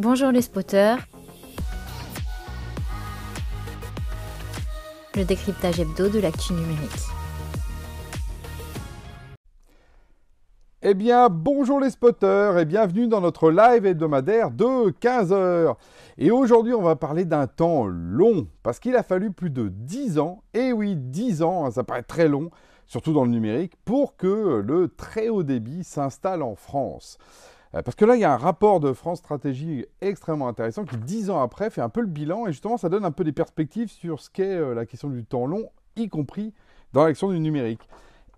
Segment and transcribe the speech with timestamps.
[0.00, 0.96] Bonjour les spotters.
[5.14, 7.04] Le décryptage hebdo de l'actu numérique.
[10.80, 15.74] Eh bien, bonjour les spotters et bienvenue dans notre live hebdomadaire de 15h.
[16.16, 20.18] Et aujourd'hui, on va parler d'un temps long, parce qu'il a fallu plus de 10
[20.18, 22.48] ans, et oui, 10 ans, hein, ça paraît très long,
[22.86, 27.18] surtout dans le numérique, pour que le très haut débit s'installe en France.
[27.74, 30.96] Euh, parce que là, il y a un rapport de France Stratégie extrêmement intéressant qui,
[30.96, 33.32] dix ans après, fait un peu le bilan et justement, ça donne un peu des
[33.32, 36.52] perspectives sur ce qu'est euh, la question du temps long, y compris
[36.92, 37.88] dans l'action du numérique.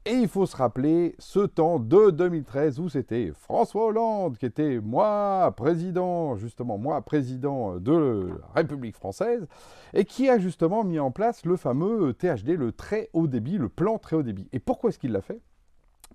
[0.04, 4.80] Et il faut se rappeler ce temps de 2013 où c'était François Hollande qui était
[4.80, 9.46] moi président, justement moi président de la République française,
[9.94, 13.68] et qui a justement mis en place le fameux THD, le très haut débit, le
[13.68, 14.48] plan très haut débit.
[14.52, 15.40] Et pourquoi est-ce qu'il l'a fait?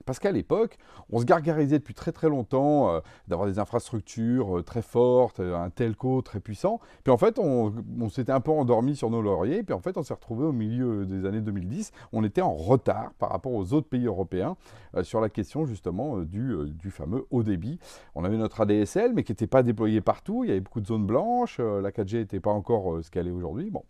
[0.06, 0.78] Parce qu'à l'époque,
[1.10, 5.56] on se gargarisait depuis très très longtemps euh, d'avoir des infrastructures euh, très fortes, euh,
[5.56, 6.80] un telco très puissant.
[7.04, 7.74] Puis en fait, on,
[8.10, 9.64] s'était un peu endormi sur nos lauriers.
[9.64, 11.92] Puis en fait, on s'est retrouvé au milieu des années 2010.
[12.14, 14.56] On était en retard par rapport aux autres pays européens
[15.04, 16.56] sur la question justement du,
[16.90, 17.80] fameux haut débit.
[18.16, 20.44] On avait notre ADSL, mais qui n'était pas déployé partout.
[20.44, 21.60] Il y avait beaucoup de zones blanches.
[21.60, 23.70] la 4G n'était pas encore ce qu'elle est aujourd'hui.
[23.70, 23.84] Bon.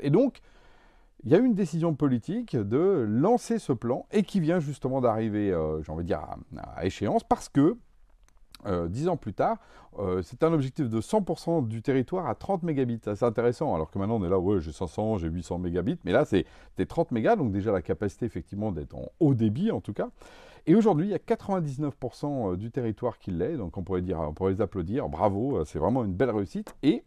[0.00, 0.40] Et donc,
[1.24, 5.52] il y a une décision politique de lancer ce plan et qui vient justement d'arriver,
[5.52, 6.20] euh, j'ai envie de dire,
[6.74, 7.76] à, échéance parce que,
[8.66, 9.58] euh, dix ans plus tard,
[9.98, 13.00] euh, c'est un objectif de 100% du territoire à 30 mégabits.
[13.02, 16.12] C'est intéressant, alors que maintenant on est là, ouais, j'ai 500, j'ai 800 mégabits, mais
[16.12, 16.44] là c'est
[16.86, 20.08] 30 mégas, donc déjà la capacité effectivement d'être en haut débit en tout cas.
[20.66, 24.32] Et aujourd'hui, il y a 99% du territoire qui l'est, donc on pourrait dire, on
[24.32, 26.74] pourrait les applaudir, bravo, c'est vraiment une belle réussite.
[26.82, 27.02] Et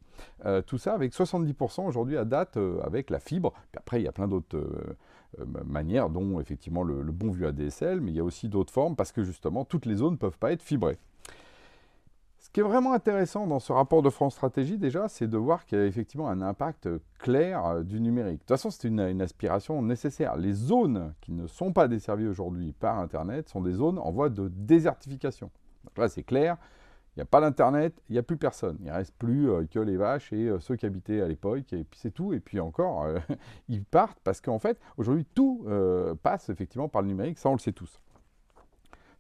[0.45, 3.53] euh, tout ça avec 70% aujourd'hui à date euh, avec la fibre.
[3.76, 8.11] Après, il y a plein d'autres euh, manières, dont effectivement le, bon vieux ADSL, mais
[8.11, 10.52] il y a aussi d'autres formes parce que justement, toutes les zones ne peuvent pas
[10.52, 10.98] être fibrées.
[12.56, 15.78] Qui est vraiment intéressant dans ce rapport de France Stratégie, déjà, c'est de voir qu'il
[15.78, 16.88] y a effectivement un impact
[17.20, 18.36] clair du numérique.
[18.36, 20.38] De toute façon, c'est une, aspiration nécessaire.
[20.38, 24.30] Les zones qui ne sont pas desservies aujourd'hui par Internet sont des zones en voie
[24.30, 25.52] de désertification.
[25.83, 26.55] Donc là, c'est clair,
[27.10, 28.77] il n'y a pas d'Internet, il n'y a plus personne.
[28.80, 31.73] Il ne reste plus euh, que les vaches et euh, ceux qui habitaient à l'époque,
[31.73, 32.32] et puis c'est tout.
[32.32, 33.20] Et puis encore, euh,
[33.67, 35.67] ils partent parce qu'en fait, aujourd'hui, tout
[36.23, 37.99] passe effectivement par le numérique, ça on le sait tous.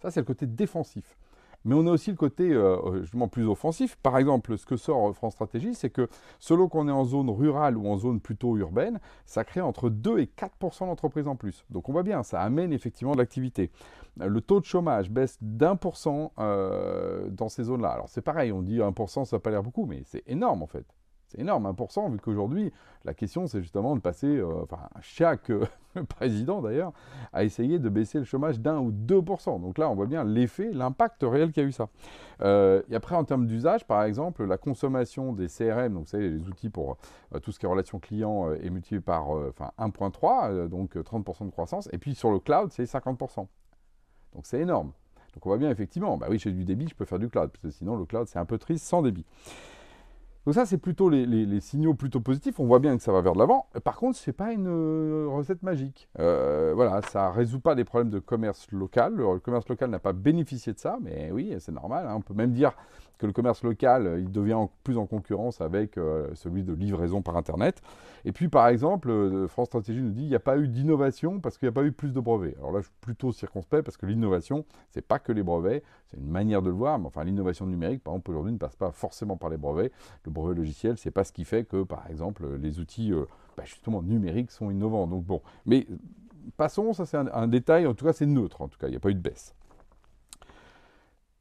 [0.01, 1.17] Ça, c'est le côté défensif.
[1.65, 2.57] Mais on a aussi le côté
[3.01, 3.97] justement plus offensif.
[3.97, 6.07] Par exemple, ce que sort France Stratégie, c'est que
[6.39, 10.19] selon qu'on est en zone rurale ou en zone plutôt urbaine, ça crée entre 2
[10.19, 11.65] et 4% d'entreprises en plus.
[11.69, 13.71] Donc on voit bien, ça amène effectivement de l'activité
[14.17, 17.89] le taux de chômage baisse d'un pour cent euh, dans ces zones-là.
[17.89, 20.67] Alors c'est pareil, on dit 1%, ça n'a pas l'air beaucoup, mais c'est énorme en
[20.67, 20.85] fait.
[21.37, 22.71] Énorme, 1%, vu qu'aujourd'hui,
[23.03, 25.65] la question, c'est justement de passer, euh, enfin, chaque euh,
[26.09, 26.91] président d'ailleurs,
[27.33, 29.61] a essayé de baisser le chômage d'un ou 2%.
[29.61, 31.89] Donc là, on voit bien l'effet, l'impact réel qu'il y a eu ça.
[32.41, 36.47] et après, en termes d'usage, par exemple, la consommation des CRM, donc vous savez, les
[36.47, 36.97] outils pour
[37.41, 41.89] tout ce qui est relation client, est multiplié par enfin, 1.3, donc 30% de croissance.
[41.91, 43.47] Et puis sur le cloud, c'est 50%.
[44.33, 44.91] Donc c'est énorme.
[45.35, 47.49] Donc on voit bien effectivement, bah oui, j'ai du débit, je peux faire du cloud,
[47.51, 49.25] parce que sinon le cloud c'est un peu triste sans débit.
[50.45, 52.59] Donc ça, c'est plutôt les, signaux plutôt positifs.
[52.59, 53.67] On voit bien que ça va vers de l'avant.
[53.83, 56.07] Par contre, ce n'est pas une euh, recette magique.
[56.19, 59.15] Euh, voilà, ça ne résout pas des problèmes de commerce local.
[59.15, 62.05] Le commerce local n'a pas bénéficié de ça, mais oui, c'est normal.
[62.07, 62.13] Hein.
[62.17, 62.73] On peut même dire
[63.17, 65.95] que le commerce local, euh, il devient plus en concurrence avec
[66.33, 67.81] celui de livraison par Internet.
[68.25, 71.57] Et puis, par exemple, France Stratégie nous dit qu'il n'y a pas eu d'innovation parce
[71.57, 72.55] qu'il n'y a pas eu plus de brevets.
[72.57, 75.83] Alors là, je suis plutôt circonspect parce que l'innovation, ce n'est pas que les brevets,
[76.07, 76.99] c'est une manière de le voir.
[76.99, 79.91] Mais enfin, l'innovation numérique, par exemple, aujourd'hui, ne passe pas forcément par les brevets.
[80.25, 83.25] Le brevet logiciel, c'est pas ce qui fait que, par exemple, les outils euh,
[83.57, 85.07] bah, justement numériques sont innovants.
[85.07, 85.87] Donc bon, mais
[86.57, 88.97] passons, ça c'est un, détail, en tout cas c'est neutre, en tout cas, il n'y
[88.97, 89.55] a pas eu de baisse.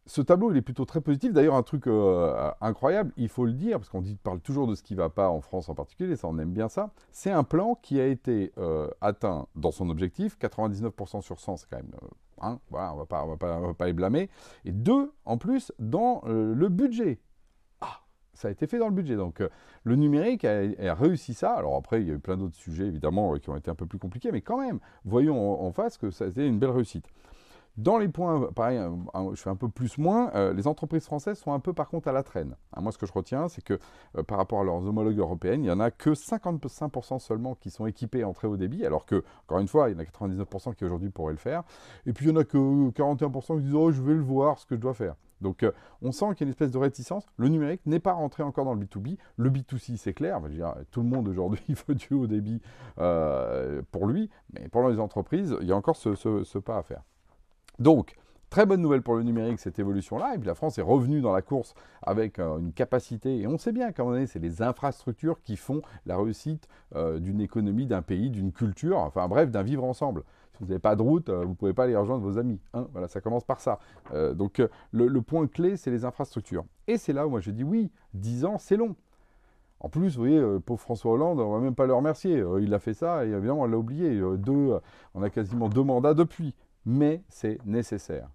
[0.07, 1.33] Ce tableau, il est plutôt très positif.
[1.33, 4.83] D'ailleurs, un truc euh, incroyable, il faut le dire, parce qu'on parle toujours de ce
[4.83, 6.91] qui ne va pas en France en particulier, ça on aime bien ça.
[7.11, 11.71] C'est un plan qui a été euh, atteint dans son objectif, 99% sur 100, c'est
[11.71, 11.93] quand même...
[12.41, 14.29] Hein, voilà, on ne va pas les blâmer.
[14.65, 17.21] Et deux, en plus, dans le budget
[18.35, 19.17] ça a été fait dans le budget.
[19.17, 19.49] Donc euh,
[19.85, 21.53] le numérique a, réussi ça.
[21.53, 23.75] Alors après, il y a eu plein d'autres sujets, évidemment, euh, qui ont été un
[23.75, 26.71] peu plus compliqués, mais quand même, voyons en, face que ça a été une belle
[26.71, 27.07] réussite.
[27.77, 28.81] Dans les points, pareil,
[29.33, 32.07] je fais un peu plus moins, euh, les entreprises françaises sont un peu par contre
[32.09, 32.57] à la traîne.
[32.73, 33.79] Hein, moi, ce que je retiens, c'est que
[34.29, 37.87] par rapport à leurs homologues européennes, il n'y en a que 55% seulement qui sont
[37.87, 40.75] équipés en très haut débit, alors que, encore une fois, il y en a 99%
[40.75, 41.65] qui aujourd'hui pourraient le faire.
[42.07, 44.59] Et puis, il n'y en a que 41% qui disent Oh, je vais le voir,
[44.59, 45.17] ce que je dois faire.
[45.45, 45.73] Donc euh,
[46.03, 47.25] on sent qu'il y a une espèce de réticence.
[47.37, 49.19] Le numérique n'est pas rentré encore dans le B2B.
[49.37, 50.41] Le B2C, c'est clair.
[50.91, 52.61] tout le monde aujourd'hui veut du haut débit
[52.99, 54.31] euh, pour lui.
[54.53, 57.03] Mais pour les entreprises, il y a encore ce, pas à faire.
[57.79, 58.17] Donc,
[58.55, 60.37] Très bonne nouvelle pour le numérique, cette évolution-là.
[60.37, 63.59] Et puis la France est revenue dans la course avec euh, une capacité, et on
[63.59, 67.41] sait bien qu'à un moment donné, c'est les infrastructures qui font la réussite euh, d'une
[67.41, 70.23] économie, d'un pays, d'une culture, enfin bref, d'un vivre ensemble.
[70.53, 72.61] Si vous n'avez pas de route, euh, vous ne pouvez pas aller rejoindre vos amis.
[72.75, 72.87] Hein.
[72.93, 73.81] voilà, ça commence par ça.
[74.35, 74.63] donc
[74.93, 76.65] le, point clé, c'est les infrastructures.
[76.87, 78.95] Et c'est là où moi je dis oui, 10 ans, c'est long.
[79.81, 82.41] En plus, vous voyez, pauvre François Hollande, on ne va même pas le remercier.
[82.61, 84.17] il a fait ça et évidemment, on l'a oublié.
[84.37, 84.79] deux,
[85.15, 86.55] on a quasiment deux mandats depuis.
[86.87, 88.29] Mais c'est nécessaire.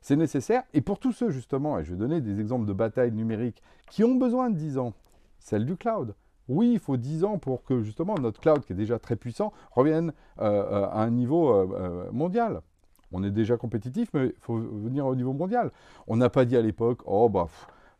[0.00, 3.12] C'est nécessaire, et pour tous ceux justement, et je vais donner des exemples de batailles
[3.12, 4.92] numériques qui ont besoin de 10 ans,
[5.38, 6.14] celle du cloud.
[6.48, 9.52] Oui, il faut 10 ans pour que justement notre cloud, qui est déjà très puissant,
[9.70, 12.60] revienne euh, euh, à un niveau euh, mondial.
[13.12, 15.70] On est déjà compétitif, mais il faut venir au niveau mondial.
[16.06, 17.48] On n'a pas dit à l'époque, oh bah,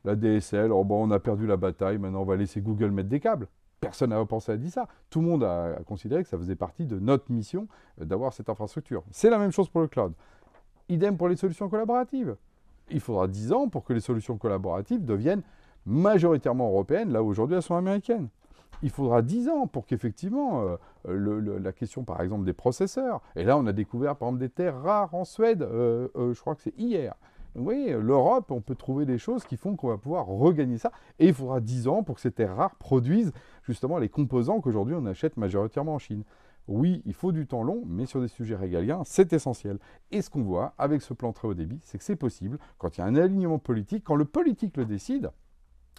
[0.04, 3.08] la DSL, oh bah, on a perdu la bataille, maintenant on va laisser Google mettre
[3.08, 3.48] des câbles.
[3.84, 4.88] Personne n'a pensé à dire ça.
[5.10, 9.02] Tout le monde a considéré que ça faisait partie de notre mission d'avoir cette infrastructure.
[9.10, 10.12] C'est la même chose pour le cloud.
[10.88, 12.36] Idem pour les solutions collaboratives.
[12.90, 15.42] Il faudra 10 ans pour que les solutions collaboratives deviennent
[15.86, 18.28] majoritairement européennes, là où aujourd'hui elles sont américaines.
[18.82, 20.76] Il faudra 10 ans pour qu'effectivement,
[21.08, 24.50] euh, la question par exemple des processeurs, et là on a découvert par exemple des
[24.50, 27.14] terres rares en Suède, euh, euh, je crois que c'est hier.
[27.62, 31.28] Voyez, l'Europe, on peut trouver des choses qui font qu'on va pouvoir regagner ça, et
[31.28, 35.06] il faudra 10 ans pour que ces terres rares produisent justement les composants qu'aujourd'hui on
[35.06, 36.24] achète majoritairement en Chine.
[36.66, 39.78] Oui, il faut du temps long, mais sur des sujets régaliens, c'est essentiel.
[40.10, 42.96] Et ce qu'on voit avec ce plan très haut débit, c'est que c'est possible quand
[42.96, 45.30] il y a un alignement politique, quand le politique le décide.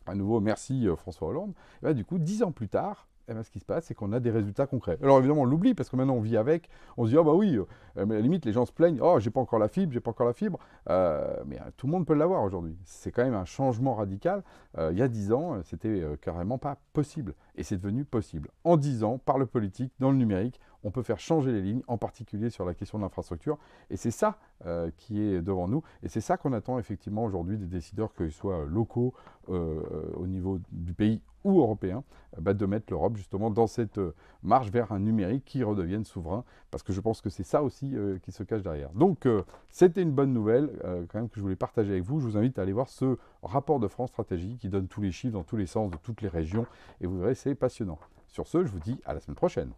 [0.08, 1.54] À nouveau, merci euh, François Hollande.
[1.86, 4.14] Et du coup, dix ans plus tard, eh ben, ce qui se passe, c'est qu'on
[4.14, 4.98] a des résultats concrets.
[5.02, 6.70] Alors évidemment, on l'oublie parce que maintenant on vit avec.
[6.98, 9.00] On se dit, oh bah oui, euh, mais à la limite, les gens se plaignent,
[9.02, 10.60] oh, j'ai pas encore la fibre, j'ai pas encore la fibre.
[10.90, 12.78] Euh, mais tout le monde peut l'avoir aujourd'hui.
[12.84, 14.44] C'est quand même un changement radical.
[14.78, 17.34] il y a dix ans, c'était carrément pas possible.
[17.56, 18.50] Et c'est devenu possible.
[18.64, 21.82] En dix ans, par le politique, dans le numérique, on peut faire changer les lignes,
[21.88, 23.58] en particulier sur la question de l'infrastructure.
[23.90, 25.84] Et c'est ça euh, qui est devant nous.
[26.04, 29.14] Et c'est ça qu'on attend effectivement aujourd'hui des décideurs, qu'ils soient locaux
[29.50, 29.82] euh,
[30.16, 32.04] au niveau du pays ou européen,
[32.40, 36.44] bah, de mettre l'Europe justement dans cette euh, marche vers un numérique qui redevienne souverain,
[36.70, 38.92] parce que je pense que c'est ça aussi qui se cache derrière.
[38.92, 39.28] Donc
[39.70, 40.70] c'était une bonne nouvelle
[41.10, 42.20] quand même que je voulais partager avec vous.
[42.20, 45.12] Je vous invite à aller voir ce rapport de France Stratégie qui donne tous les
[45.12, 46.68] chiffres dans tous les sens de toutes les régions,
[47.02, 47.98] et vous verrez, c'est passionnant.
[48.28, 49.72] Sur ce, je vous dis à la semaine prochaine.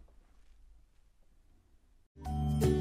[2.24, 2.77] Música